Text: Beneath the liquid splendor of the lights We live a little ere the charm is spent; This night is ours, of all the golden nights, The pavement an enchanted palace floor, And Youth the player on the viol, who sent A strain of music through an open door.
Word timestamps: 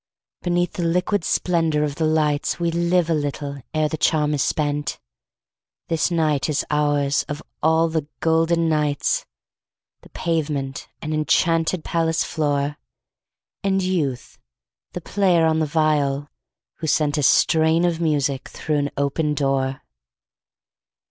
Beneath 0.41 0.73
the 0.73 0.83
liquid 0.83 1.23
splendor 1.23 1.83
of 1.83 1.93
the 1.93 2.07
lights 2.07 2.59
We 2.59 2.71
live 2.71 3.07
a 3.07 3.13
little 3.13 3.57
ere 3.71 3.87
the 3.87 3.97
charm 3.97 4.33
is 4.33 4.41
spent; 4.41 4.99
This 5.89 6.09
night 6.09 6.49
is 6.49 6.65
ours, 6.71 7.21
of 7.29 7.43
all 7.61 7.87
the 7.87 8.07
golden 8.19 8.67
nights, 8.67 9.27
The 10.01 10.09
pavement 10.09 10.89
an 11.03 11.13
enchanted 11.13 11.83
palace 11.83 12.23
floor, 12.23 12.79
And 13.63 13.83
Youth 13.83 14.39
the 14.93 15.01
player 15.01 15.45
on 15.45 15.59
the 15.59 15.67
viol, 15.67 16.29
who 16.77 16.87
sent 16.87 17.19
A 17.19 17.21
strain 17.21 17.85
of 17.85 18.01
music 18.01 18.49
through 18.49 18.79
an 18.79 18.89
open 18.97 19.35
door. 19.35 19.83